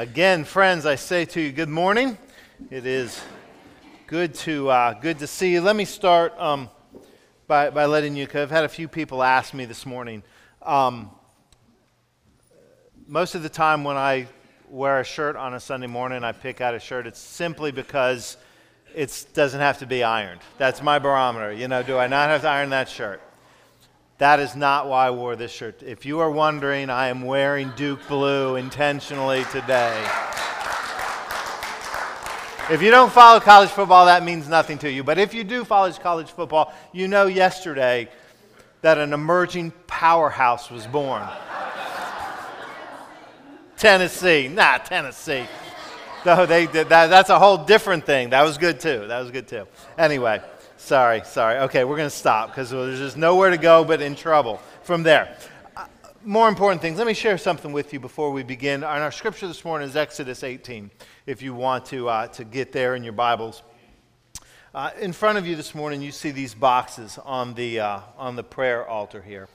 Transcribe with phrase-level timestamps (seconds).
[0.00, 2.16] Again, friends, I say to you, good morning.
[2.70, 3.22] It is
[4.06, 5.60] good to, uh, good to see you.
[5.60, 6.70] Let me start um,
[7.46, 10.22] by, by letting you, I've had a few people ask me this morning.
[10.62, 11.10] Um,
[13.06, 14.26] most of the time when I
[14.70, 18.38] wear a shirt on a Sunday morning, I pick out a shirt, it's simply because
[18.94, 20.40] it doesn't have to be ironed.
[20.56, 21.52] That's my barometer.
[21.52, 23.20] You know, do I not have to iron that shirt?
[24.20, 25.82] That is not why I wore this shirt.
[25.82, 29.98] If you are wondering, I am wearing Duke Blue intentionally today.
[32.70, 35.02] If you don't follow college football, that means nothing to you.
[35.02, 38.10] But if you do follow college football, you know yesterday
[38.82, 41.26] that an emerging powerhouse was born.
[43.78, 45.46] Tennessee, not Tennessee.
[46.26, 47.06] No, they did that.
[47.06, 48.30] That's a whole different thing.
[48.30, 49.06] That was good too.
[49.06, 49.66] That was good too.
[49.96, 50.42] Anyway.
[50.80, 51.58] Sorry, sorry.
[51.58, 55.04] Okay, we're going to stop because there's just nowhere to go but in trouble from
[55.04, 55.36] there.
[55.76, 55.84] Uh,
[56.24, 56.98] more important things.
[56.98, 58.76] Let me share something with you before we begin.
[58.76, 60.90] And our scripture this morning is Exodus 18,
[61.26, 63.62] if you want to, uh, to get there in your Bibles.
[64.74, 68.34] Uh, in front of you this morning, you see these boxes on the, uh, on
[68.34, 69.48] the prayer altar here.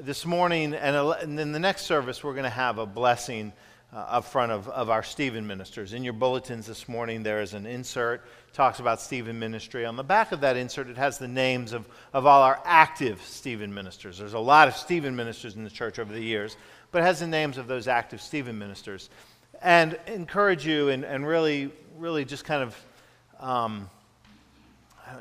[0.00, 3.52] This morning, and, and in the next service, we're going to have a blessing
[3.92, 5.92] uh, up front of, of our Stephen ministers.
[5.92, 9.84] In your bulletins this morning, there is an insert talks about Stephen ministry.
[9.84, 13.20] On the back of that insert, it has the names of, of all our active
[13.22, 14.16] Stephen ministers.
[14.16, 16.56] There's a lot of Stephen ministers in the church over the years,
[16.90, 19.10] but it has the names of those active Stephen ministers.
[19.60, 22.84] And encourage you and, and really, really just kind of
[23.40, 23.90] um,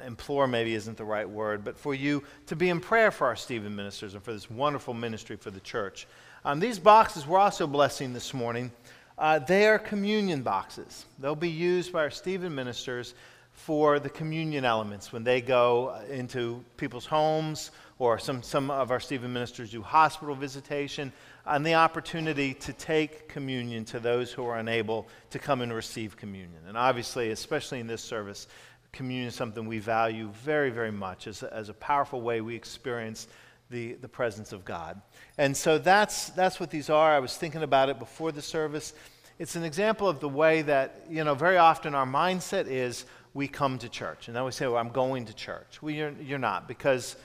[0.05, 3.35] implore maybe isn't the right word, but for you to be in prayer for our
[3.35, 6.07] Stephen ministers and for this wonderful ministry for the church.
[6.45, 8.71] Um, these boxes we're also blessing this morning.
[9.17, 11.05] Uh, they are communion boxes.
[11.17, 13.15] They'll be used by our Stephen ministers
[13.51, 18.99] for the communion elements when they go into people's homes or some, some of our
[18.99, 21.11] Stephen ministers do hospital visitation
[21.47, 26.15] and the opportunity to take communion to those who are unable to come and receive
[26.15, 26.61] communion.
[26.67, 28.45] And obviously, especially in this service,
[28.91, 33.29] communion is something we value very, very much as as a powerful way we experience
[33.69, 35.01] the, the presence of God.
[35.37, 37.11] And so that's, that's what these are.
[37.11, 38.93] I was thinking about it before the service.
[39.39, 43.47] It's an example of the way that, you know, very often our mindset is we
[43.47, 44.27] come to church.
[44.27, 45.81] And then we say, well, I'm going to church.
[45.81, 47.17] Well, you're, you're not, because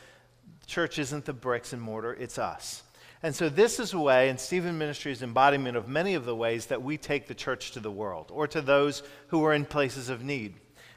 [0.66, 2.82] church isn't the bricks and mortar, it's us.
[3.22, 6.34] And so this is a way, and Stephen Ministry is embodiment of many of the
[6.34, 9.66] ways that we take the church to the world or to those who are in
[9.66, 10.54] places of need.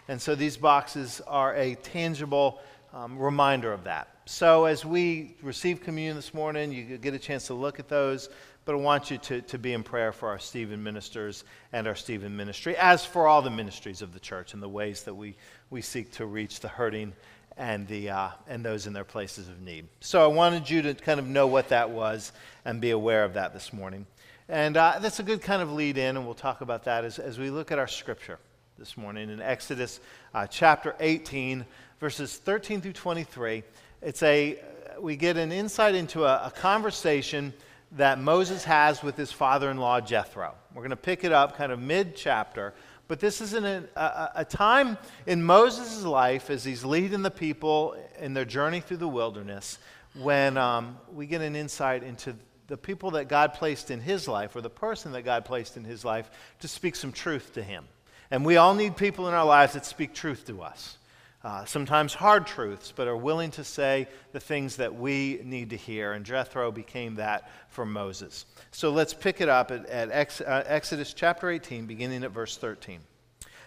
[0.08, 2.62] And so these boxes are a tangible
[2.94, 4.13] um, reminder of that.
[4.26, 8.30] So, as we receive communion this morning, you get a chance to look at those.
[8.64, 11.96] But I want you to, to be in prayer for our Stephen ministers and our
[11.96, 15.36] Stephen ministry, as for all the ministries of the church and the ways that we,
[15.70, 17.12] we seek to reach the hurting
[17.58, 19.90] and, the, uh, and those in their places of need.
[20.00, 22.32] So, I wanted you to kind of know what that was
[22.64, 24.06] and be aware of that this morning.
[24.48, 27.20] And uh, that's a good kind of lead in, and we'll talk about that as,
[27.20, 28.40] as we look at our scripture
[28.80, 30.00] this morning in Exodus
[30.34, 31.66] uh, chapter 18,
[32.00, 33.64] verses 13 through 23
[34.04, 34.60] it's a,
[35.00, 37.54] we get an insight into a, a conversation
[37.94, 40.56] that Moses has with his father in law, Jethro.
[40.74, 42.74] We're going to pick it up kind of mid chapter.
[43.08, 44.98] But this is an, a, a, time
[45.28, 49.78] in Moses' life as he's leading the people in their journey through the wilderness
[50.16, 52.36] when um, we get an insight into
[52.68, 55.84] the people that God placed in his life or the person that God placed in
[55.84, 57.86] his life to speak some truth to him.
[58.32, 60.98] And we all need people in our lives that speak truth to us
[61.44, 65.76] uh, sometimes hard truths, but are willing to say the things that we need to
[65.76, 66.14] hear.
[66.14, 68.46] And Jethro became that for Moses.
[68.72, 72.56] So let's pick it up at, at Ex, uh, Exodus chapter 18, beginning at verse
[72.56, 73.02] 13.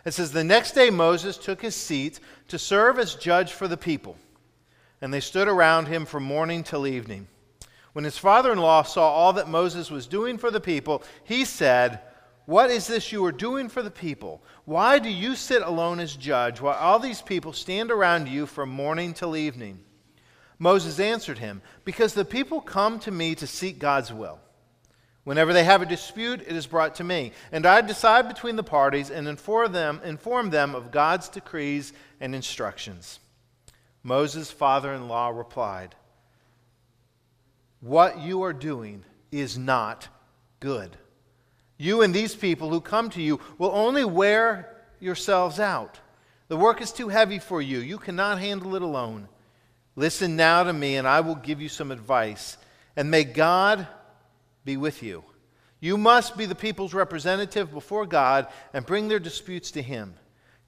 [0.07, 3.77] It says, The next day Moses took his seat to serve as judge for the
[3.77, 4.17] people,
[5.03, 7.29] and they stood around him from morning till evening.
[7.93, 11.45] When his father in law saw all that Moses was doing for the people, he
[11.45, 12.01] said,
[12.47, 14.43] what is this you are doing for the people?
[14.65, 18.71] Why do you sit alone as judge while all these people stand around you from
[18.71, 19.81] morning till evening?
[20.59, 24.39] Moses answered him, Because the people come to me to seek God's will.
[25.25, 28.63] Whenever they have a dispute, it is brought to me, and I decide between the
[28.63, 33.19] parties and inform them, inform them of God's decrees and instructions.
[34.05, 35.97] Moses' father in law replied,
[37.81, 40.07] What you are doing is not
[40.61, 40.97] good.
[41.79, 45.99] You and these people who come to you will only wear yourselves out.
[46.49, 47.79] The work is too heavy for you.
[47.79, 49.29] You cannot handle it alone.
[49.95, 52.57] Listen now to me, and I will give you some advice.
[52.97, 53.87] And may God
[54.65, 55.25] be with you.
[55.81, 60.15] You must be the people's representative before God and bring their disputes to Him.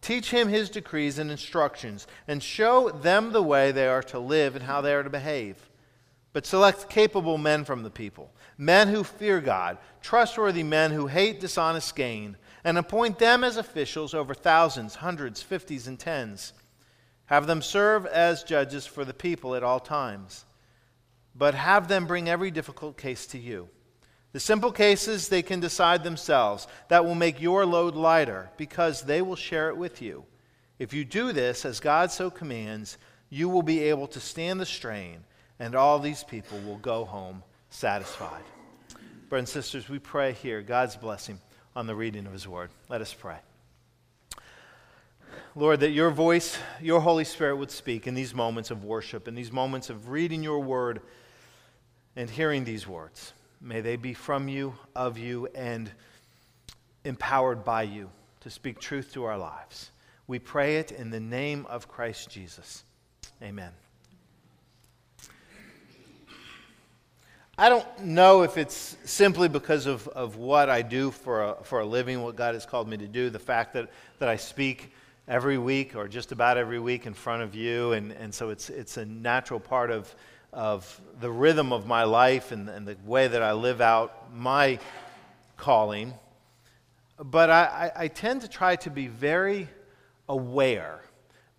[0.00, 4.54] Teach Him His decrees and instructions, and show them the way they are to live
[4.54, 5.56] and how they are to behave.
[6.38, 11.40] But select capable men from the people, men who fear God, trustworthy men who hate
[11.40, 16.52] dishonest gain, and appoint them as officials over thousands, hundreds, fifties, and tens.
[17.26, 20.44] Have them serve as judges for the people at all times,
[21.34, 23.68] but have them bring every difficult case to you.
[24.30, 26.68] The simple cases they can decide themselves.
[26.86, 30.24] That will make your load lighter because they will share it with you.
[30.78, 32.96] If you do this as God so commands,
[33.28, 35.24] you will be able to stand the strain
[35.58, 38.42] and all these people will go home satisfied.
[39.28, 41.38] Brothers and sisters, we pray here God's blessing
[41.76, 42.70] on the reading of His Word.
[42.88, 43.36] Let us pray.
[45.54, 49.34] Lord, that your voice, your Holy Spirit would speak in these moments of worship, in
[49.34, 51.00] these moments of reading your Word
[52.16, 53.32] and hearing these words.
[53.60, 55.90] May they be from you, of you, and
[57.04, 58.10] empowered by you
[58.40, 59.90] to speak truth to our lives.
[60.26, 62.84] We pray it in the name of Christ Jesus.
[63.42, 63.72] Amen.
[67.60, 71.80] I don't know if it's simply because of, of what I do for a, for
[71.80, 73.90] a living, what God has called me to do, the fact that,
[74.20, 74.92] that I speak
[75.26, 78.70] every week or just about every week in front of you, and, and so it's,
[78.70, 80.14] it's a natural part of,
[80.52, 84.78] of the rhythm of my life and, and the way that I live out my
[85.56, 86.14] calling.
[87.18, 89.68] But I, I, I tend to try to be very
[90.28, 91.00] aware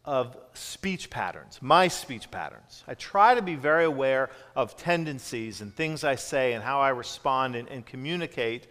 [0.06, 2.84] of speech patterns, my speech patterns.
[2.88, 6.90] I try to be very aware of tendencies and things I say and how I
[6.90, 8.68] respond and, and communicate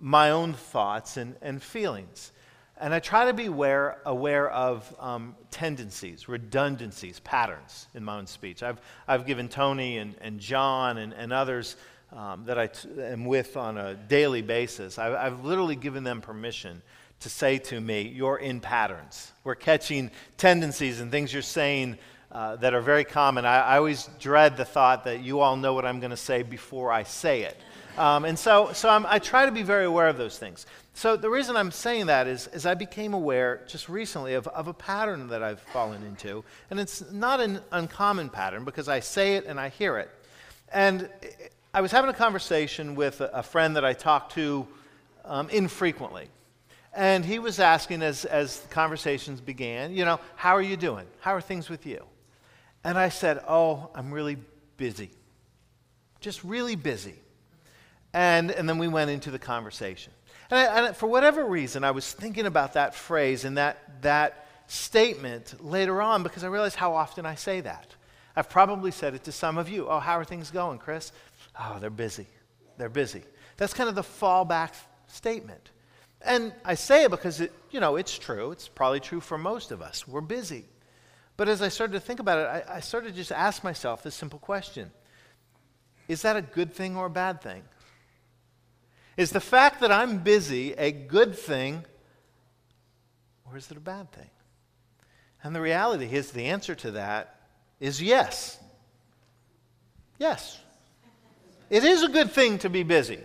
[0.00, 2.32] my own thoughts and, and feelings.
[2.80, 8.26] And I try to be aware, aware of um, tendencies, redundancies, patterns in my own
[8.26, 8.62] speech.
[8.62, 11.76] I've, I've given Tony and, and John and, and others
[12.12, 16.20] um, that I t- am with on a daily basis, I, I've literally given them
[16.20, 16.82] permission
[17.22, 19.32] to say to me, You're in patterns.
[19.44, 21.98] We're catching tendencies and things you're saying
[22.30, 23.44] uh, that are very common.
[23.44, 26.42] I, I, always dread the thought that you all know what I'm going to say
[26.42, 27.56] before I say it.
[27.98, 30.64] Um, and so, so i try to be very aware of those things.
[30.94, 34.66] So the reason I'm saying that is, is I became aware just recently of, of
[34.66, 36.42] a pattern that I've fallen into.
[36.70, 40.10] And it's not an uncommon pattern because I say it and I hear it.
[40.72, 41.10] And
[41.74, 44.66] I was having a conversation with a, a friend that I talk to
[45.26, 46.28] um, infrequently.
[46.94, 51.06] And he was asking as, as conversations began, you know, how are you doing?
[51.20, 52.04] How are things with you?
[52.84, 54.36] And I said, oh, I'm really
[54.76, 55.10] busy.
[56.20, 57.14] Just really busy.
[58.12, 60.12] And, and then we went into the conversation.
[60.50, 64.46] And, I, and for whatever reason, I was thinking about that phrase and that, that
[64.66, 67.94] statement later on because I realized how often I say that.
[68.36, 69.88] I've probably said it to some of you.
[69.88, 71.12] Oh, how are things going, Chris?
[71.58, 72.26] Oh, they're busy.
[72.78, 73.22] They're busy.
[73.56, 74.74] That's kind of the fallback
[75.06, 75.70] statement.
[76.24, 78.52] And I say it because it, you know, it's true.
[78.52, 80.06] It's probably true for most of us.
[80.06, 80.64] We're busy.
[81.36, 84.02] But as I started to think about it, I, I started to just ask myself
[84.02, 84.90] this simple question
[86.08, 87.62] Is that a good thing or a bad thing?
[89.16, 91.84] Is the fact that I'm busy a good thing
[93.44, 94.30] or is it a bad thing?
[95.42, 97.40] And the reality is the answer to that
[97.80, 98.58] is yes.
[100.18, 100.58] Yes.
[101.68, 103.18] It is a good thing to be busy.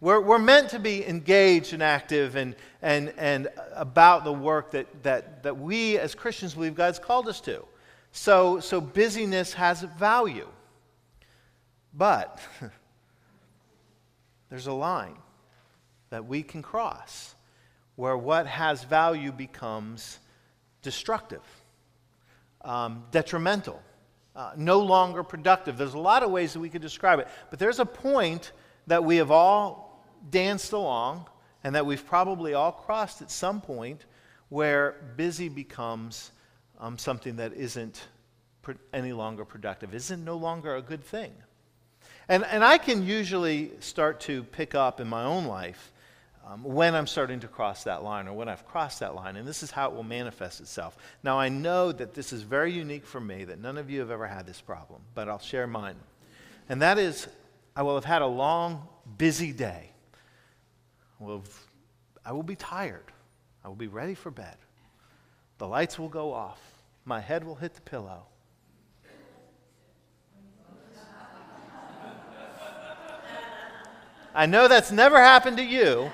[0.00, 5.02] We're, we're meant to be engaged and active and, and, and about the work that,
[5.02, 7.64] that, that we as Christians believe God's called us to.
[8.12, 10.48] So, so busyness has value.
[11.92, 12.40] But
[14.50, 15.16] there's a line
[16.10, 17.34] that we can cross
[17.96, 20.20] where what has value becomes
[20.82, 21.42] destructive,
[22.64, 23.82] um, detrimental,
[24.36, 25.76] uh, no longer productive.
[25.76, 28.52] There's a lot of ways that we could describe it, but there's a point
[28.86, 29.87] that we have all
[30.30, 31.26] danced along
[31.64, 34.04] and that we've probably all crossed at some point
[34.48, 36.30] where busy becomes
[36.78, 38.06] um, something that isn't
[38.62, 41.32] pr- any longer productive, isn't no longer a good thing.
[42.28, 45.92] And, and I can usually start to pick up in my own life
[46.46, 49.46] um, when I'm starting to cross that line or when I've crossed that line, and
[49.46, 50.96] this is how it will manifest itself.
[51.22, 54.10] Now, I know that this is very unique for me, that none of you have
[54.10, 55.96] ever had this problem, but I'll share mine.
[56.68, 57.28] And that is,
[57.76, 59.90] I will have had a long, busy day
[61.18, 61.44] will,
[62.24, 63.12] I will be tired.
[63.64, 64.56] I will be ready for bed.
[65.58, 66.60] The lights will go off.
[67.04, 68.22] My head will hit the pillow.
[74.34, 76.10] I know that's never happened to you,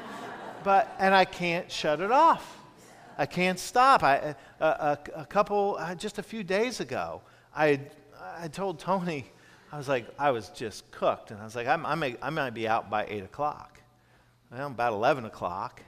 [0.62, 2.58] but, and I can't shut it off.
[3.18, 4.02] I can't stop.
[4.02, 7.20] I, a, a, a couple, uh, just a few days ago,
[7.54, 7.80] I,
[8.38, 9.26] I told Tony,
[9.70, 11.32] I was like, I was just cooked.
[11.32, 13.80] And I was like, I'm, I, may, I might be out by 8 o'clock.
[14.54, 15.82] Well, about 11 o'clock,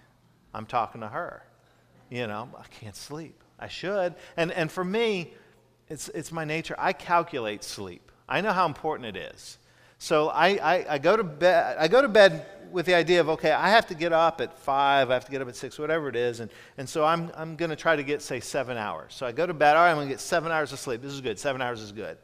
[0.52, 1.44] I'm talking to her.
[2.11, 3.40] You know, I can't sleep.
[3.61, 4.14] I should.
[4.37, 5.35] And, and for me,
[5.88, 6.75] it's, it's my nature.
[6.76, 8.11] I calculate sleep.
[8.28, 9.58] I know how important it is.
[9.99, 13.28] So I, I, I, go to bed, I go to bed with the idea of,
[13.28, 15.78] okay, I have to get up at 5, I have to get up at 6,
[15.78, 16.40] whatever it is.
[16.40, 19.14] And, and so I'm, I'm going to try to get, say, 7 hours.
[19.14, 21.02] So I go to bed, all right, I'm going to get 7 hours of sleep.
[21.02, 21.38] This is good.
[21.38, 22.18] 7 hours is good.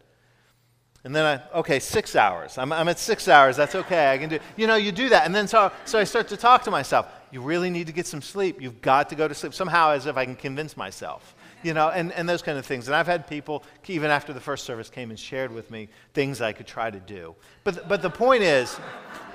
[1.04, 2.58] And then I, okay, 6 hours.
[2.58, 3.56] I'm, I'm at 6 hours.
[3.56, 4.12] That's okay.
[4.12, 5.26] I can do, you know, you do that.
[5.26, 7.06] And then so, so I start to talk to myself.
[7.32, 8.62] You really need to get some sleep.
[8.62, 9.52] You've got to go to sleep.
[9.52, 12.88] Somehow, as if I can convince myself you know, and, and those kind of things.
[12.88, 16.40] And I've had people, even after the first service, came and shared with me things
[16.40, 17.34] I could try to do.
[17.64, 18.78] But, but the point is,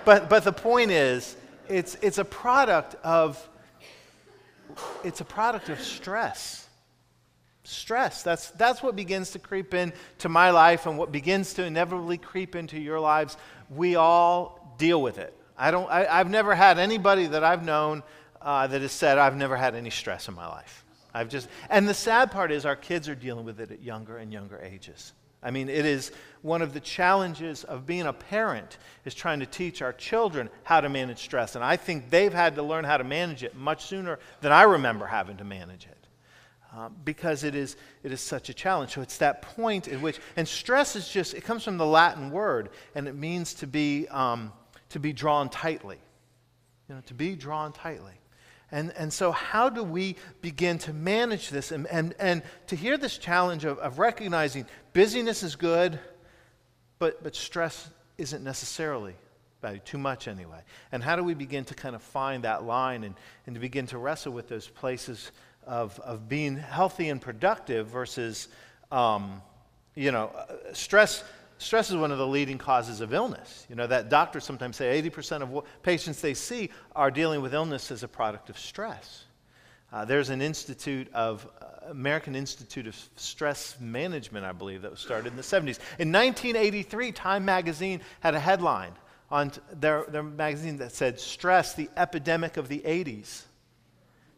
[0.05, 1.37] but, but the point is,
[1.69, 3.49] it's, it's a product of,
[5.03, 6.66] it's a product of stress.
[7.69, 8.23] Stress.
[8.23, 12.55] That's, that's what begins to creep into my life and what begins to inevitably creep
[12.55, 13.35] into your lives.
[13.69, 15.37] We all deal with it.
[15.57, 18.03] I don't, I, have never had anybody that I've known
[18.41, 20.85] uh, that has said, I've never had any stress in my life.
[21.13, 24.15] I've just, and the sad part is our kids are dealing with it at younger
[24.15, 25.11] and younger ages.
[25.43, 29.45] I mean, it is one of the challenges of being a parent is trying to
[29.45, 31.55] teach our children how to manage stress.
[31.55, 34.61] And I think they've had to learn how to manage it much sooner than I
[34.61, 36.06] remember having to manage it.
[36.75, 38.93] Uh, because it is, it is such a challenge.
[38.93, 42.29] So it's that point in which, and stress is just, it comes from the Latin
[42.29, 44.51] word, and it means to be, um,
[44.89, 45.97] to be drawn tightly.
[46.89, 48.13] You know, to be drawn tightly.
[48.71, 52.97] And, and so, how do we begin to manage this and, and, and to hear
[52.97, 55.99] this challenge of, of recognizing busyness is good,
[56.99, 59.15] but, but stress isn't necessarily
[59.61, 60.59] bad, too much anyway?
[60.91, 63.87] And how do we begin to kind of find that line and, and to begin
[63.87, 65.31] to wrestle with those places
[65.67, 68.47] of, of being healthy and productive versus,
[68.91, 69.41] um,
[69.95, 71.23] you know, uh, stress?
[71.59, 73.65] stress is one of the leading causes of illness.
[73.69, 77.91] You know, that doctors sometimes say 80% of patients they see are dealing with illness
[77.91, 79.25] as a product of stress.
[79.91, 84.99] Uh, there's an institute of, uh, American Institute of Stress Management, I believe, that was
[84.99, 85.79] started in the 70s.
[85.99, 88.91] In 1983, Time magazine had a headline
[89.31, 93.43] on their, their magazine that said, Stress, the epidemic of the 80s.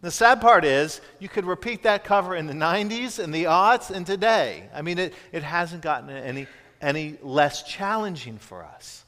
[0.01, 3.91] The sad part is, you could repeat that cover in the 90s and the aughts
[3.91, 4.69] and today.
[4.73, 6.47] I mean, it, it hasn't gotten any
[6.81, 9.05] any less challenging for us.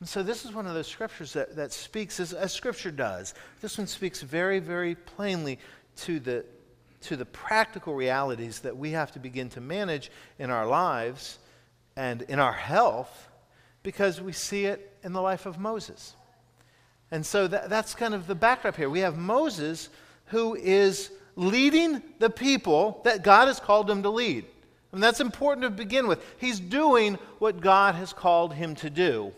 [0.00, 3.34] And so, this is one of those scriptures that, that speaks, as, as Scripture does.
[3.60, 5.58] This one speaks very, very plainly
[5.98, 6.44] to the,
[7.02, 11.38] to the practical realities that we have to begin to manage in our lives
[11.96, 13.28] and in our health
[13.82, 16.14] because we see it in the life of Moses.
[17.10, 18.90] And so, that, that's kind of the backdrop here.
[18.90, 19.88] We have Moses
[20.26, 24.44] who is leading the people that God has called him to lead.
[24.92, 26.24] And that's important to begin with.
[26.38, 29.32] He's doing what God has called him to do.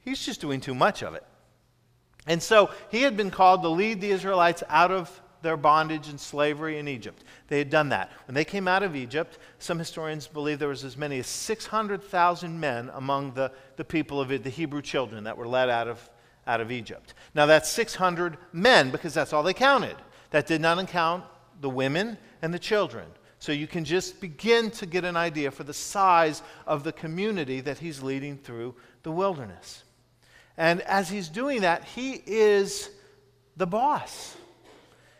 [0.00, 1.24] He's just doing too much of it.
[2.26, 6.18] And so he had been called to lead the Israelites out of their bondage and
[6.18, 7.22] slavery in Egypt.
[7.48, 8.10] They had done that.
[8.26, 12.58] When they came out of Egypt, some historians believe there was as many as 600,000
[12.58, 16.10] men among the, the people of it, the Hebrew children that were led out of,
[16.46, 17.14] out of Egypt.
[17.34, 19.96] Now that's 600 men because that's all they counted.
[20.30, 21.24] That did not count
[21.60, 23.06] the women and the children.
[23.38, 27.60] So you can just begin to get an idea for the size of the community
[27.60, 29.84] that he's leading through the wilderness.
[30.56, 32.90] And as he's doing that, he is
[33.56, 34.36] the boss.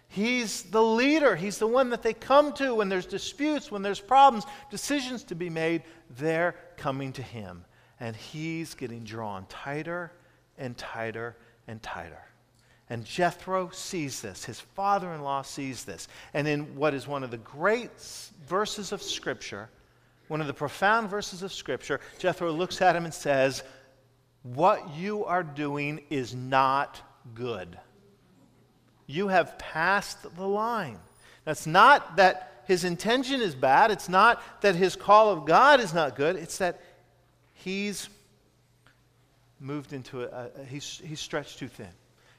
[0.09, 1.37] He's the leader.
[1.37, 5.35] He's the one that they come to when there's disputes, when there's problems, decisions to
[5.35, 5.83] be made.
[6.19, 7.65] They're coming to him.
[8.01, 10.13] And he's getting drawn tighter
[10.57, 11.37] and tighter
[11.69, 12.23] and tighter.
[12.89, 14.45] And Jethro sees this.
[14.45, 16.07] His father in law sees this.
[16.35, 17.91] And in what is one of the great
[18.47, 19.69] verses of Scripture,
[20.29, 23.65] one of the profound verses of Scripture, Jethro looks at him and says,
[24.43, 27.01] What you are doing is not
[27.35, 27.77] good.
[29.09, 30.99] You have passed the line.
[31.45, 33.91] That's not that his intention is bad.
[33.91, 36.37] It's not that his call of God is not good.
[36.37, 36.81] It's that
[37.53, 38.09] he's
[39.59, 41.89] moved into a, a he's, he's stretched too thin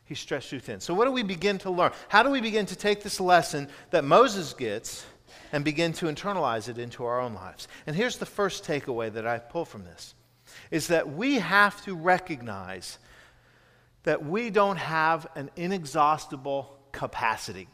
[0.07, 0.79] he stretched too thin.
[0.79, 1.91] So, what do we begin to learn?
[2.07, 5.05] How do we begin to take this lesson that Moses gets
[5.51, 7.67] and begin to internalize it into our own lives?
[7.85, 10.15] And here's the first takeaway that I pull from this
[10.71, 12.99] is that we have to recognize
[14.03, 17.67] that we don't have an inexhaustible capacity.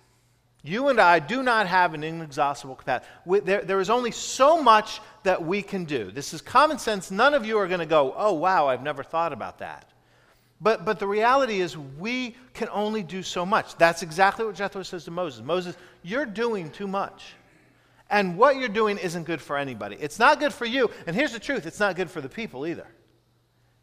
[0.63, 3.11] You and I do not have an inexhaustible capacity.
[3.25, 6.09] We, there, there is only so much that we can do.
[6.09, 7.11] This is common sense.
[7.11, 9.92] None of you are going to go, oh, wow, I've never thought about that.
[10.63, 13.75] But, but the reality is, we can only do so much.
[13.75, 17.33] That's exactly what Jethro says to Moses Moses, you're doing too much.
[18.09, 19.97] And what you're doing isn't good for anybody.
[19.99, 20.89] It's not good for you.
[21.05, 22.87] And here's the truth it's not good for the people either.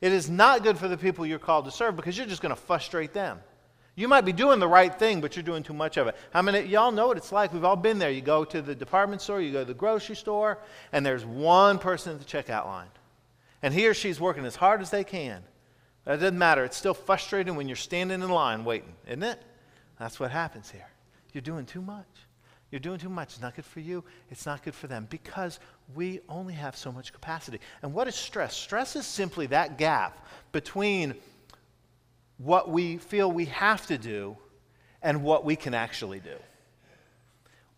[0.00, 2.54] It is not good for the people you're called to serve because you're just going
[2.54, 3.40] to frustrate them.
[3.94, 6.16] You might be doing the right thing, but you're doing too much of it.
[6.32, 7.52] How many y'all know what it's like?
[7.52, 8.10] We've all been there.
[8.10, 10.58] You go to the department store, you go to the grocery store,
[10.92, 12.88] and there's one person at the checkout line.
[13.62, 15.42] And he or she's working as hard as they can.
[16.10, 16.64] It doesn't matter.
[16.64, 19.40] It's still frustrating when you're standing in line waiting, isn't it?
[19.98, 20.88] That's what happens here.
[21.32, 22.06] You're doing too much.
[22.72, 23.34] You're doing too much.
[23.34, 24.02] It's not good for you.
[24.28, 25.60] It's not good for them because
[25.94, 27.60] we only have so much capacity.
[27.82, 28.56] And what is stress?
[28.56, 31.14] Stress is simply that gap between
[32.38, 34.36] what we feel we have to do
[35.02, 36.36] and what we can actually do.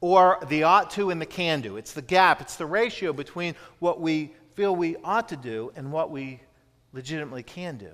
[0.00, 1.76] Or the ought to and the can do.
[1.76, 5.92] It's the gap, it's the ratio between what we feel we ought to do and
[5.92, 6.40] what we
[6.92, 7.92] legitimately can do.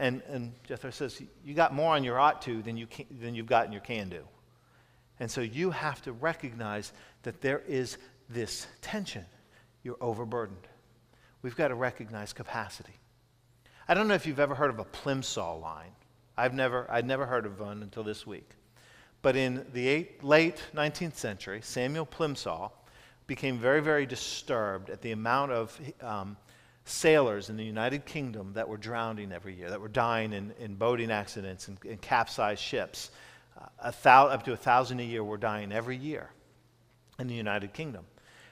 [0.00, 3.34] And, and Jethro says, You got more on your ought to than, you can, than
[3.34, 4.22] you've got in your can do.
[5.20, 6.92] And so you have to recognize
[7.22, 7.98] that there is
[8.30, 9.26] this tension.
[9.82, 10.66] You're overburdened.
[11.42, 12.98] We've got to recognize capacity.
[13.86, 15.92] I don't know if you've ever heard of a plimsoll line.
[16.34, 18.48] I've never, I'd never heard of one until this week.
[19.20, 22.72] But in the eight, late 19th century, Samuel Plimsoll
[23.26, 26.38] became very, very disturbed at the amount of um,
[26.84, 30.74] sailors in the United Kingdom that were drowning every year, that were dying in, in
[30.74, 33.10] boating accidents and, and capsized ships.
[33.60, 36.30] Uh, a thou- up to a thousand a year were dying every year
[37.18, 38.04] in the United Kingdom.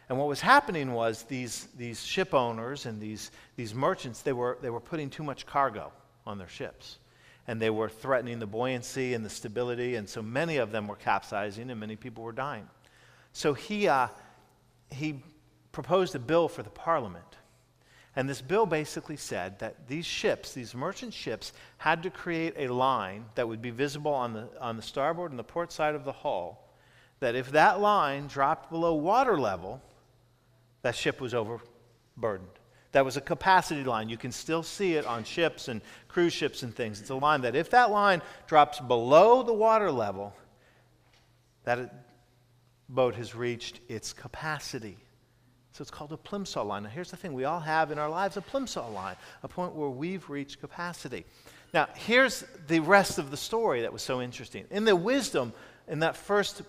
[0.09, 4.59] And what was happening was these, these ship owners and these, these merchants, they were,
[4.63, 5.93] they were putting too much cargo
[6.27, 6.99] on their ships.
[7.47, 10.97] And they were threatening the buoyancy and the stability, and so many of them were
[10.97, 12.69] capsizing and many people were dying.
[13.33, 14.09] So he, uh,
[14.91, 15.23] he
[15.73, 17.25] proposed a bill for the parliament
[18.19, 22.67] and this bill basically said that these ships, these merchant ships, had to create a
[22.67, 26.05] line that would be visible on the, on the starboard and the port side of
[26.05, 26.69] the hull.
[27.21, 29.81] That if that line dropped below water level,
[30.83, 32.49] that ship was overburdened.
[32.91, 34.09] That was a capacity line.
[34.09, 37.01] You can still see it on ships and cruise ships and things.
[37.01, 40.35] It's a line that if that line drops below the water level,
[41.63, 42.05] that
[42.89, 44.97] boat has reached its capacity.
[45.79, 46.83] So it's called a plimsoll line.
[46.83, 49.77] Now, here's the thing we all have in our lives a plimsoll line, a point
[49.77, 51.25] where we've reached capacity.
[51.73, 54.65] Now, here's the rest of the story that was so interesting.
[54.73, 55.53] In the wisdom,
[55.87, 56.63] in that first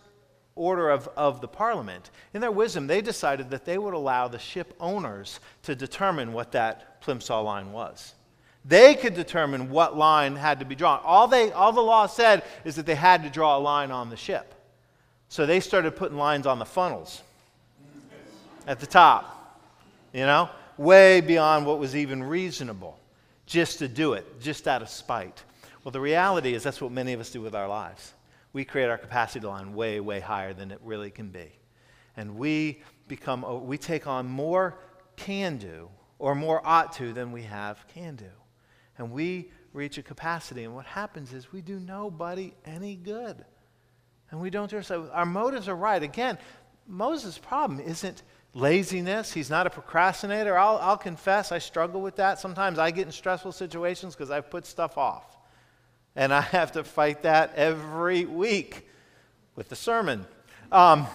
[0.54, 4.38] order of, of the parliament, in their wisdom, they decided that they would allow the
[4.38, 8.14] ship owners to determine what that plimsoll line was.
[8.64, 11.02] They could determine what line had to be drawn.
[11.04, 14.12] All, they, all the law said is that they had to draw a line on
[14.12, 14.54] the ship.
[15.30, 17.24] So they started putting lines on the funnels
[18.70, 19.66] at the top,
[20.14, 23.00] you know, way beyond what was even reasonable
[23.48, 25.44] just to do it, just out of spite.
[25.84, 28.14] Well, the reality is that's what many of us do with our lives.
[28.54, 31.52] We create our capacity line way, way higher than it really can be.
[32.16, 34.78] And we become, we take on more
[35.16, 38.30] can do or more ought to than we have can do.
[39.00, 43.44] And we reach a capacity, and what happens is we do nobody any good.
[44.30, 45.10] And we don't do ourselves.
[45.12, 46.04] Our motives are right.
[46.04, 46.38] Again,
[46.90, 48.24] Moses' problem isn't
[48.54, 49.34] laziness.
[49.34, 50.58] He's not a procrastinator.
[50.58, 52.40] I'll, I'll confess, I struggle with that.
[52.40, 55.38] Sometimes I get in stressful situations because I've put stuff off.
[56.16, 58.88] And I have to fight that every week
[59.56, 60.26] with the sermon.
[60.72, 61.08] Um,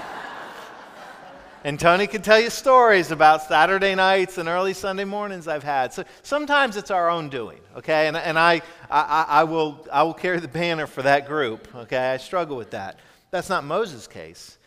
[1.64, 5.92] and Tony can tell you stories about Saturday nights and early Sunday mornings I've had.
[5.92, 8.06] So sometimes it's our own doing, okay?
[8.06, 12.12] And, and I, I, I, will, I will carry the banner for that group, okay?
[12.12, 12.98] I struggle with that.
[13.30, 14.58] That's not Moses' case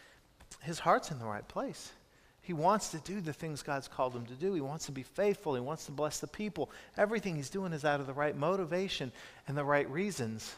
[0.61, 1.91] his heart's in the right place.
[2.41, 4.53] He wants to do the things God's called him to do.
[4.53, 5.53] He wants to be faithful.
[5.53, 6.71] He wants to bless the people.
[6.97, 9.11] Everything he's doing is out of the right motivation
[9.47, 10.55] and the right reasons,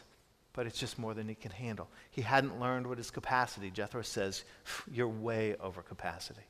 [0.54, 1.88] but it's just more than he can handle.
[2.10, 3.70] He hadn't learned what his capacity.
[3.70, 4.44] Jethro says,
[4.90, 6.44] You're way over capacity.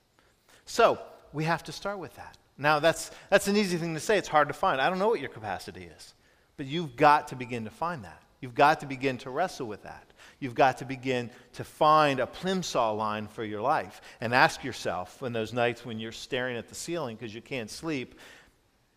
[0.66, 1.00] So
[1.32, 2.38] we have to start with that.
[2.56, 4.16] Now, that's, that's an easy thing to say.
[4.16, 4.80] It's hard to find.
[4.80, 6.14] I don't know what your capacity is,
[6.56, 8.22] but you've got to begin to find that.
[8.40, 10.04] You've got to begin to wrestle with that.
[10.38, 15.20] You've got to begin to find a plimsoll line for your life and ask yourself
[15.20, 18.18] when those nights when you're staring at the ceiling because you can't sleep,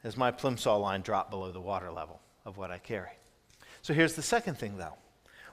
[0.03, 3.11] has my plimsoll line dropped below the water level of what I carry?
[3.81, 4.97] So here's the second thing, though.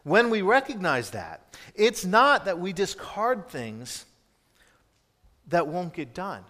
[0.03, 4.05] When we recognize that, it's not that we discard things
[5.49, 6.45] that won't get done.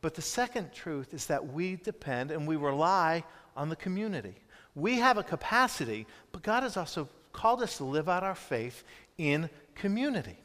[0.00, 3.24] But the second truth is that we depend and we rely
[3.56, 4.34] on the community.
[4.74, 8.84] We have a capacity, but God has also called us to live out our faith
[9.18, 10.38] in community.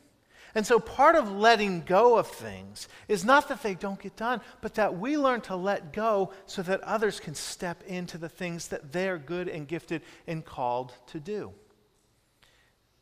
[0.55, 4.39] And so part of letting go of things is not that they don't get done,
[4.61, 8.69] but that we learn to let go so that others can step into the things
[8.69, 11.51] that they're good and gifted and called to do.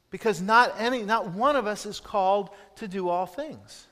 [0.09, 3.87] Because not any not one of us is called to do all things.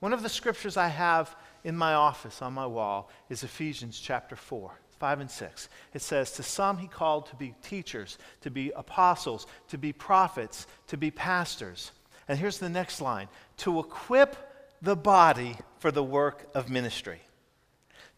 [0.00, 4.34] One of the scriptures I have in my office on my wall is Ephesians chapter
[4.34, 4.72] 4.
[5.00, 5.68] 5 and 6.
[5.94, 10.66] It says, To some he called to be teachers, to be apostles, to be prophets,
[10.88, 11.90] to be pastors.
[12.28, 14.36] And here's the next line to equip
[14.82, 17.20] the body for the work of ministry.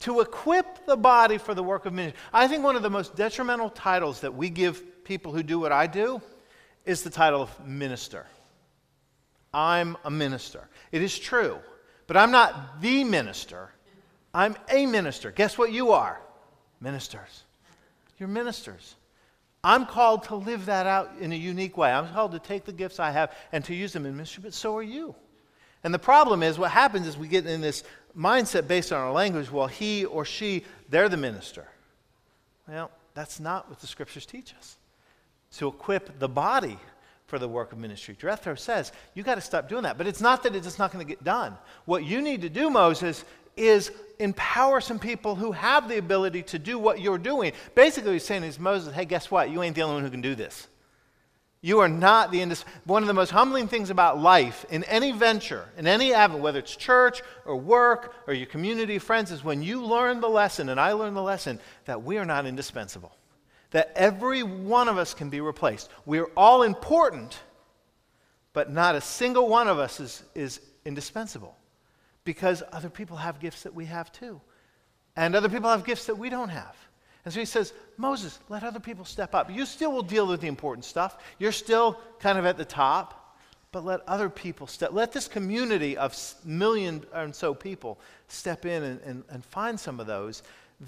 [0.01, 2.21] to equip the body for the work of ministry.
[2.33, 5.71] I think one of the most detrimental titles that we give people who do what
[5.71, 6.21] I do
[6.85, 8.27] is the title of minister.
[9.55, 10.69] I'm a minister.
[10.91, 11.59] It is true,
[12.09, 13.71] but I'm not the minister.
[14.35, 15.31] I'm a minister.
[15.31, 16.21] Guess what you are?
[16.83, 17.45] Ministers.
[18.19, 18.97] You're ministers.
[19.65, 21.93] I'm called to live that out in a unique way.
[21.93, 24.53] I'm called to take the gifts I have and to use them in ministry, but
[24.53, 25.15] so are you.
[25.85, 27.85] And the problem is, what happens is we get in this
[28.17, 31.67] mindset based on our language well, he or she, they're the minister.
[32.69, 34.77] Well, that's not what the scriptures teach us.
[35.59, 36.79] To equip the body
[37.27, 38.17] for the work of ministry.
[38.21, 39.97] Jethro says, you got to stop doing that.
[39.97, 41.57] But it's not that it's not going to get done.
[41.85, 43.25] What you need to do, Moses,
[43.57, 47.53] is empower some people who have the ability to do what you're doing.
[47.75, 49.51] Basically, he's saying is Moses, hey, guess what?
[49.51, 50.69] You ain't the only one who can do this.
[51.65, 55.13] You are not the indis- one of the most humbling things about life in any
[55.13, 59.63] venture, in any avenue, whether it's church or work or your community friends, is when
[59.63, 63.13] you learn the lesson, and I learned the lesson, that we are not indispensable.
[63.71, 65.89] That every one of us can be replaced.
[66.05, 67.39] We're all important,
[68.53, 71.57] but not a single one of us is, is indispensable
[72.25, 74.41] because other people have gifts that we have too.
[75.17, 76.77] And other people have gifts that we don't have.
[77.25, 79.51] And so he says, Moses, let other people step up.
[79.51, 81.19] You still will deal with the important stuff.
[81.39, 83.39] You're still kind of at the top,
[83.71, 84.93] but let other people step.
[84.93, 90.01] Let this community of million and so people step in and, and, and find some
[90.01, 90.43] of those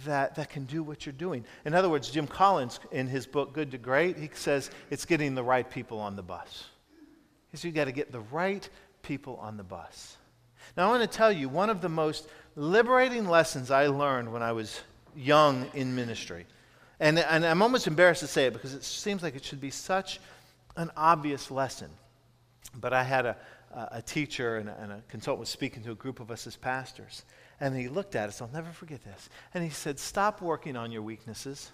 [0.05, 1.44] that, that can do what you're doing.
[1.64, 5.37] In other words, Jim Collins, in his book Good to Great, he says it's getting
[5.37, 6.64] the right people on the bus.
[7.53, 8.68] He says you got to get the right
[9.03, 10.16] people on the bus.
[10.77, 14.42] Now, I want to tell you one of the most liberating lessons I learned when
[14.42, 14.81] I was
[15.16, 16.46] young in ministry.
[17.00, 19.70] And, and I'm almost embarrassed to say it because it seems like it should be
[19.70, 20.20] such
[20.77, 21.90] an obvious lesson.
[22.74, 23.37] But I had a,
[23.72, 26.57] a teacher and a, and a consultant was speaking to a group of us as
[26.57, 27.24] pastors.
[27.61, 29.29] And he looked at us, I'll never forget this.
[29.53, 31.70] And he said, Stop working on your weaknesses.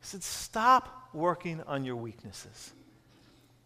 [0.00, 2.72] He said, Stop working on your weaknesses.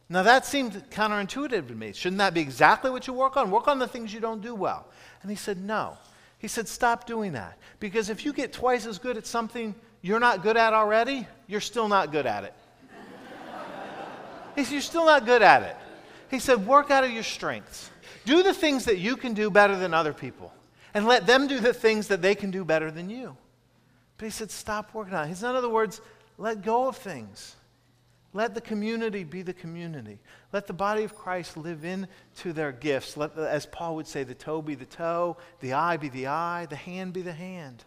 [0.08, 1.92] Now that seemed counterintuitive to me.
[1.92, 3.50] Shouldn't that be exactly what you work on?
[3.50, 4.86] Work on the things you don't do well.
[5.22, 5.96] And he said, No.
[6.38, 7.56] He said, Stop doing that.
[7.80, 11.62] Because if you get twice as good at something you're not good at already, you're
[11.62, 12.54] still not good at it.
[14.54, 15.76] he said, You're still not good at it.
[16.30, 17.90] He said, Work out of your strengths.
[18.26, 20.52] Do the things that you can do better than other people.
[20.92, 23.36] And let them do the things that they can do better than you.
[24.18, 25.28] But he said, Stop working on it.
[25.28, 26.02] He said, in other words,
[26.36, 27.56] let go of things.
[28.36, 30.18] Let the community be the community.
[30.52, 33.16] Let the body of Christ live into their gifts.
[33.16, 36.66] Let, as Paul would say, the toe be the toe, the eye be the eye,
[36.68, 37.84] the hand be the hand.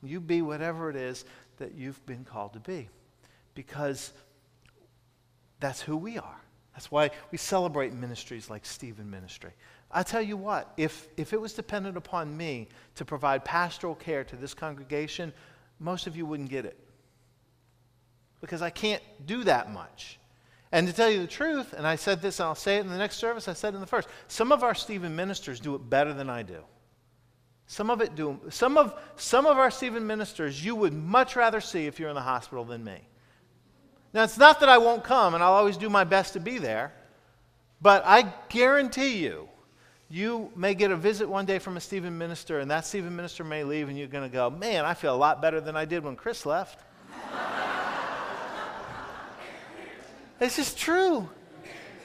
[0.00, 1.24] You be whatever it is
[1.56, 2.88] that you've been called to be.
[3.56, 4.12] Because
[5.58, 6.40] that's who we are.
[6.74, 9.50] That's why we celebrate ministries like Stephen Ministry.
[9.90, 14.22] I tell you what, if, if it was dependent upon me to provide pastoral care
[14.22, 15.32] to this congregation,
[15.80, 16.78] most of you wouldn't get it
[18.40, 20.18] because I can't do that much.
[20.70, 22.88] And to tell you the truth, and I said this and I'll say it in
[22.88, 25.90] the next service, I said in the first, some of our Stephen ministers do it
[25.90, 26.62] better than I do.
[27.66, 31.60] Some of it do some of some of our Stephen ministers you would much rather
[31.60, 32.98] see if you're in the hospital than me.
[34.14, 36.56] Now it's not that I won't come and I'll always do my best to be
[36.58, 36.92] there,
[37.82, 39.48] but I guarantee you
[40.10, 43.44] you may get a visit one day from a Stephen minister, and that Stephen minister
[43.44, 45.84] may leave, and you're going to go, Man, I feel a lot better than I
[45.84, 46.80] did when Chris left.
[50.40, 51.28] It's just true.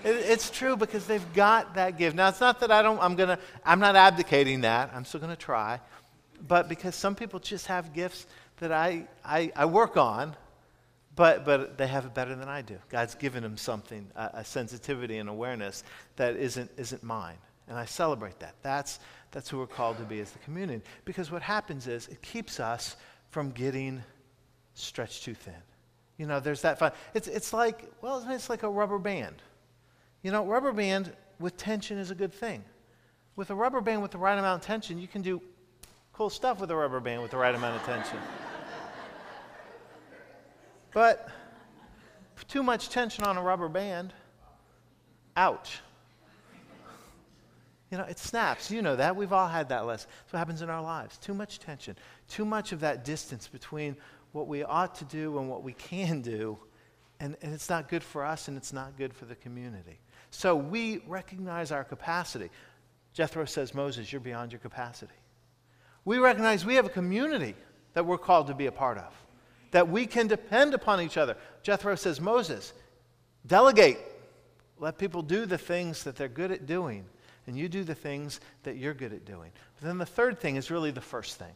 [0.04, 2.16] It, it's true because they've got that gift.
[2.16, 4.92] Now, it's not that I don't, I'm going to, I'm not abdicating that.
[4.94, 5.80] I'm still going to try.
[6.46, 8.26] But because some people just have gifts
[8.58, 10.36] that I, I, I work on,
[11.16, 12.78] but, but they have it better than I do.
[12.90, 15.84] God's given them something, a, a sensitivity and awareness
[16.16, 17.38] that isn't, isn't mine.
[17.68, 18.56] And I celebrate that.
[18.62, 19.00] That's,
[19.32, 20.84] that's who we're called to be as the community.
[21.06, 22.98] Because what happens is it keeps us
[23.30, 24.04] from getting
[24.74, 25.54] stretched too thin.
[26.18, 26.92] You know, there's that fun.
[27.14, 29.36] It's, it's like, well, it's like a rubber band.
[30.22, 32.64] You know, rubber band with tension is a good thing.
[33.36, 35.42] With a rubber band with the right amount of tension, you can do
[36.14, 38.20] cool stuff with a rubber band with the right amount of tension.
[40.94, 41.30] but
[42.48, 44.14] too much tension on a rubber band,
[45.36, 45.80] ouch.
[47.90, 48.72] You know, it snaps.
[48.72, 49.16] You know that.
[49.16, 50.10] We've all had that lesson.
[50.22, 51.18] That's what happens in our lives.
[51.18, 51.96] Too much tension,
[52.28, 53.96] too much of that distance between
[54.34, 56.58] what we ought to do and what we can do.
[57.20, 60.00] And, and it's not good for us and it's not good for the community.
[60.32, 62.50] So we recognize our capacity.
[63.14, 65.14] Jethro says, Moses, you're beyond your capacity.
[66.06, 67.56] We recognize we have a community
[67.94, 69.14] that we're called to be a part of,
[69.72, 71.38] that we can depend upon each other.
[71.62, 72.74] Jethro says, Moses,
[73.46, 74.00] delegate.
[74.80, 77.06] Let people do the things that they're good at doing,
[77.46, 79.52] and you do the things that you're good at doing.
[79.80, 81.54] But then the third thing is really the first thing.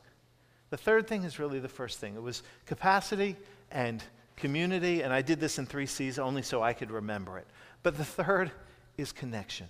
[0.69, 3.36] The third thing is really the first thing it was capacity
[3.71, 4.03] and
[4.36, 7.47] community, and I did this in three C's only so I could remember it.
[7.84, 8.51] But the third
[8.97, 9.67] is connection.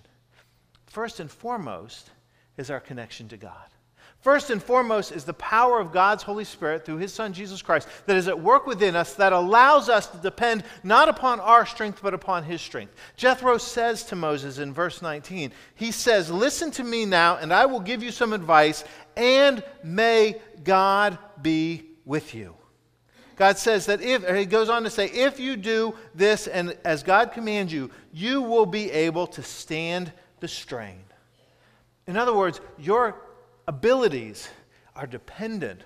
[0.86, 2.10] First and foremost
[2.56, 3.68] is our connection to God.
[4.20, 7.86] First and foremost is the power of God's Holy Spirit through His Son Jesus Christ
[8.06, 12.00] that is at work within us that allows us to depend not upon our strength
[12.02, 12.94] but upon His strength.
[13.16, 17.66] Jethro says to Moses in verse 19, he says, Listen to me now, and I
[17.66, 18.82] will give you some advice,
[19.18, 22.54] and may God be with you.
[23.36, 27.02] God says that if, he goes on to say, if you do this and as
[27.02, 31.04] God commands you, you will be able to stand the strain.
[32.06, 33.20] In other words, your
[33.68, 34.48] abilities
[34.96, 35.82] are dependent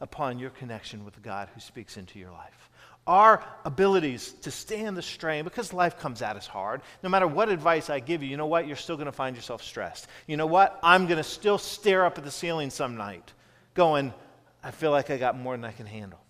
[0.00, 2.65] upon your connection with God who speaks into your life.
[3.06, 7.48] Our abilities to stand the strain, because life comes at us hard, no matter what
[7.48, 8.66] advice I give you, you know what?
[8.66, 10.08] You're still going to find yourself stressed.
[10.26, 10.78] You know what?
[10.82, 13.32] I'm going to still stare up at the ceiling some night,
[13.74, 14.12] going,
[14.62, 16.20] I feel like I got more than I can handle.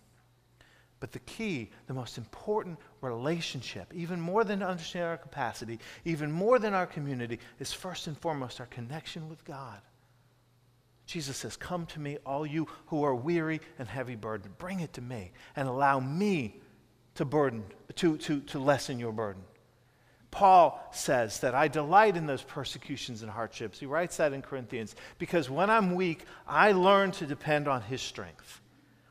[1.01, 6.33] But the key, the most important relationship, even more than to understand our capacity, even
[6.33, 9.81] more than our community, is first and foremost our connection with God.
[11.07, 14.59] Jesus says, Come to me, all you who are weary and heavy burdened.
[14.59, 16.61] Bring it to me and allow me
[17.17, 17.65] to burden,
[17.97, 19.43] to, to, to lessen your burden.
[20.31, 23.81] Paul says that I delight in those persecutions and hardships.
[23.81, 28.03] He writes that in Corinthians because when I'm weak, I learn to depend on his
[28.03, 28.61] strength.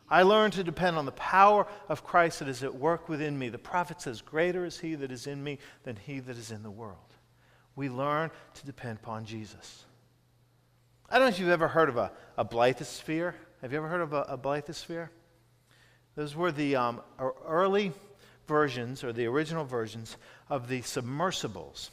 [0.08, 3.50] I learn to depend on the power of Christ that is at work within me.
[3.50, 6.62] The prophet says, Greater is he that is in me than he that is in
[6.62, 6.98] the world.
[7.76, 9.86] We learn to depend upon Jesus.
[11.10, 13.34] I don't know if you've ever heard of a, a bathysphere.
[13.62, 15.10] Have you ever heard of a, a bathysphere?
[16.16, 17.02] Those were the um,
[17.46, 17.92] early
[18.48, 20.18] versions, or the original versions,
[20.50, 21.92] of the submersibles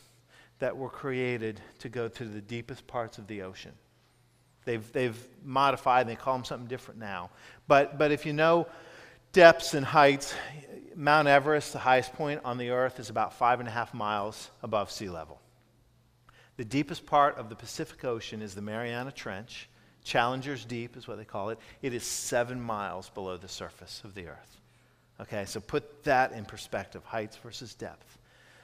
[0.58, 3.72] that were created to go to the deepest parts of the ocean.
[4.64, 7.30] They've, they've modified, and they call them something different now.
[7.66, 8.68] But, but if you know
[9.32, 10.34] depths and heights,
[10.94, 14.50] Mount Everest, the highest point on the earth, is about five and a half miles
[14.62, 15.40] above sea level.
[16.58, 19.68] The deepest part of the Pacific Ocean is the Mariana Trench.
[20.04, 21.58] Challenger's Deep is what they call it.
[21.80, 24.58] It is seven miles below the surface of the earth.
[25.20, 28.18] Okay, so put that in perspective heights versus depth.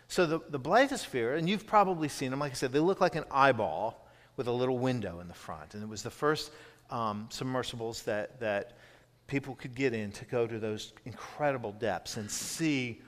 [0.08, 3.14] So the, the bathysphere, and you've probably seen them, like I said, they look like
[3.14, 5.74] an eyeball with a little window in the front.
[5.74, 6.50] And it was the first
[6.90, 8.72] um, submersibles that, that
[9.26, 13.00] people could get in to go to those incredible depths and see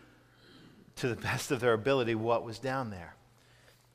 [0.97, 3.15] to the best of their ability what was down there.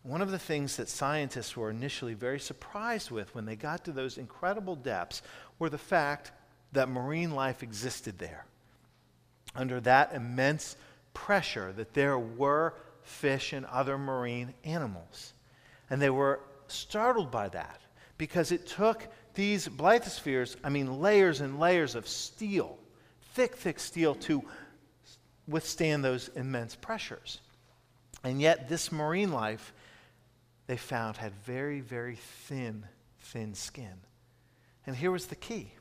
[0.06, 3.92] One of the things that scientists were initially very surprised with when they got to
[3.92, 5.24] those incredible depths
[5.58, 6.32] were the fact
[6.74, 8.46] that marine life existed there.
[9.56, 10.76] Under that immense
[11.16, 15.34] pressure, that there were fish and other marine animals.
[15.90, 17.82] And they were startled by that
[18.20, 22.78] because it took these bathyspheres, I mean, layers and layers of steel,
[23.34, 24.44] thick, thick steel, to
[25.48, 27.40] withstand those immense pressures.
[28.24, 29.74] And yet, this marine life
[30.68, 32.86] they found had very, very thin,
[33.20, 33.94] thin skin.
[34.86, 35.72] And here was the key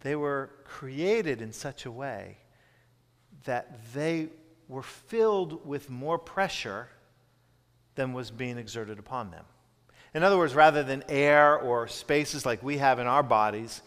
[0.00, 2.36] they were created in such a way
[3.44, 4.28] that they
[4.68, 6.88] were filled with more pressure
[7.94, 9.44] than was being exerted upon them.
[10.14, 13.82] In other words, rather than air or spaces like we have in our bodies,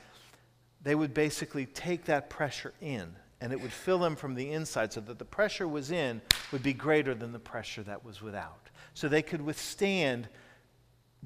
[0.81, 4.91] they would basically take that pressure in and it would fill them from the inside
[4.91, 6.21] so that the pressure was in
[6.51, 8.68] would be greater than the pressure that was without.
[8.93, 10.27] So they could withstand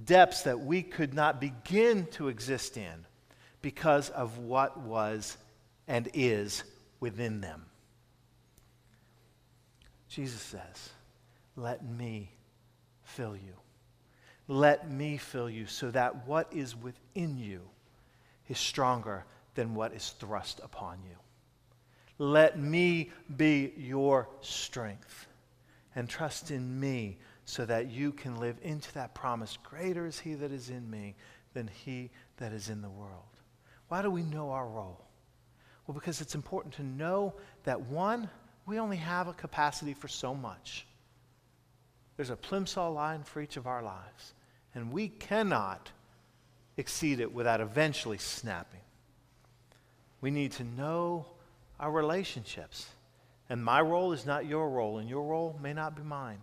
[0.04, 3.06] depths that we could not begin to exist in
[3.62, 5.38] because of what was
[5.88, 6.63] and is
[6.99, 7.65] within them.
[10.10, 10.89] Jesus says,
[11.56, 12.32] Let me
[13.04, 13.56] fill you.
[14.47, 17.62] Let me fill you so that what is within you
[18.47, 21.15] is stronger than what is thrust upon you.
[22.17, 25.28] Let me be your strength
[25.95, 29.58] and trust in me so that you can live into that promise.
[29.64, 31.16] Greater is he that is in me
[31.54, 33.24] than he that is in the world.
[33.90, 35.02] Why do we know our role?
[35.86, 38.30] Well, because it's important to know that one,
[38.66, 40.86] we only have a capacity for so much.
[42.16, 44.34] There's a plimsoll line for each of our lives,
[44.74, 45.92] and we cannot
[46.78, 48.80] exceed it without eventually snapping.
[50.22, 51.26] We need to know
[51.80, 52.88] our relationships.
[53.50, 56.40] And my role is not your role, and your role may not be mine.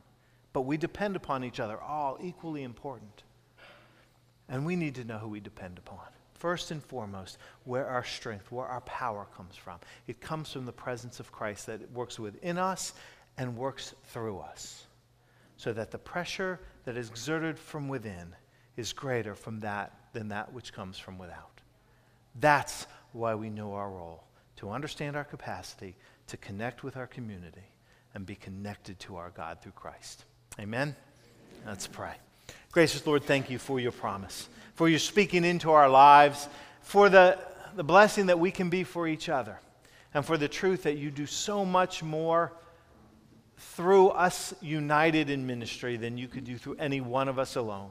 [0.53, 3.23] But we depend upon each other, all equally important.
[4.49, 6.07] And we need to know who we depend upon.
[6.35, 9.79] First and foremost, where our strength, where our power comes from.
[10.07, 12.95] It comes from the presence of Christ that works within us
[13.37, 14.87] and works through us
[15.57, 18.35] so that the pressure that is exerted from within
[18.79, 21.61] is greater from that than that which comes from without.
[22.41, 24.25] That's why we know our role
[24.57, 25.97] to understand our capacity,
[26.29, 27.69] to connect with our community,
[28.15, 30.25] and be connected to our God through Christ.
[30.61, 30.94] Amen?
[31.66, 32.12] Let's pray.
[32.70, 36.49] Gracious Lord, thank you for your promise, for your speaking into our lives,
[36.83, 37.38] for the,
[37.77, 39.59] the blessing that we can be for each other,
[40.12, 42.53] and for the truth that you do so much more
[43.57, 47.90] through us united in ministry than you could do through any one of us alone.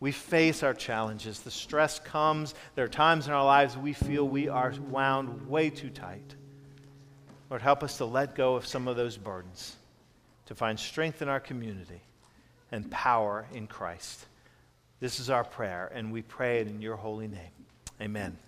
[0.00, 1.40] We face our challenges.
[1.40, 2.54] The stress comes.
[2.74, 6.34] There are times in our lives we feel we are wound way too tight.
[7.50, 9.76] Lord, help us to let go of some of those burdens,
[10.46, 12.00] to find strength in our community
[12.70, 14.26] and power in Christ.
[15.00, 17.52] This is our prayer, and we pray it in your holy name.
[18.00, 18.38] Amen.